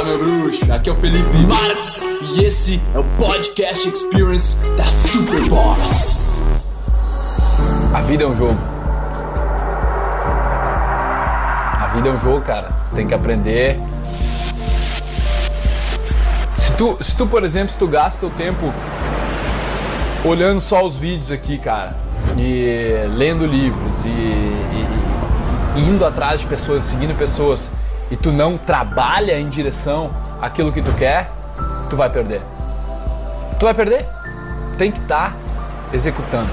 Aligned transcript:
Fala 0.00 0.16
meu 0.16 0.18
bruxo, 0.18 0.72
aqui 0.72 0.88
é 0.88 0.92
o 0.94 0.96
Felipe 0.96 1.36
Marx 1.46 2.00
e 2.32 2.42
esse 2.42 2.80
é 2.94 2.98
o 2.98 3.04
Podcast 3.18 3.86
Experience 3.86 4.64
da 4.74 4.84
Super 4.84 5.46
Boss. 5.50 6.22
A 7.92 8.00
vida 8.00 8.24
é 8.24 8.26
um 8.26 8.34
jogo. 8.34 8.58
A 11.74 11.92
vida 11.94 12.08
é 12.08 12.12
um 12.12 12.18
jogo, 12.18 12.40
cara. 12.40 12.72
Tem 12.94 13.06
que 13.06 13.12
aprender. 13.12 13.78
Se 16.56 16.72
tu, 16.78 16.96
se 17.02 17.14
tu 17.14 17.26
por 17.26 17.44
exemplo, 17.44 17.68
se 17.68 17.78
tu 17.78 17.86
gasta 17.86 18.24
o 18.24 18.30
tempo 18.30 18.72
olhando 20.24 20.62
só 20.62 20.82
os 20.82 20.96
vídeos 20.96 21.30
aqui, 21.30 21.58
cara, 21.58 21.94
e 22.38 23.06
lendo 23.18 23.44
livros 23.44 23.96
e, 24.06 24.08
e, 24.08 24.86
e 25.76 25.80
indo 25.82 26.06
atrás 26.06 26.40
de 26.40 26.46
pessoas, 26.46 26.86
seguindo 26.86 27.14
pessoas, 27.18 27.70
e 28.10 28.16
tu 28.16 28.32
não 28.32 28.58
trabalha 28.58 29.38
em 29.38 29.48
direção 29.48 30.10
àquilo 30.40 30.72
que 30.72 30.82
tu 30.82 30.92
quer, 30.94 31.30
tu 31.88 31.96
vai 31.96 32.10
perder. 32.10 32.42
Tu 33.58 33.64
vai 33.64 33.74
perder. 33.74 34.06
Tem 34.76 34.90
que 34.90 34.98
estar 34.98 35.32
tá 35.32 35.36
executando. 35.92 36.50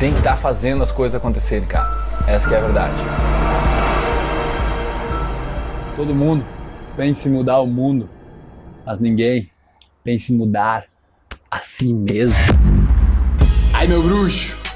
Tem 0.00 0.12
que 0.12 0.18
estar 0.18 0.32
tá 0.32 0.36
fazendo 0.36 0.82
as 0.82 0.90
coisas 0.90 1.14
acontecerem, 1.14 1.66
cara. 1.66 1.90
Essa 2.26 2.54
é 2.54 2.58
a 2.58 2.60
verdade. 2.60 2.94
Todo 5.96 6.14
mundo 6.14 6.44
pensa 6.96 7.28
em 7.28 7.32
mudar 7.32 7.60
o 7.60 7.66
mundo, 7.66 8.08
mas 8.84 8.98
ninguém 8.98 9.50
pensa 10.02 10.32
em 10.32 10.36
mudar 10.36 10.84
a 11.50 11.58
si 11.58 11.92
mesmo. 11.92 12.36
Ai, 13.74 13.86
meu 13.86 14.02
bruxo, 14.02 14.65